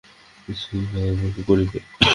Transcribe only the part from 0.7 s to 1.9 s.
গিয়া গল্প করিবে।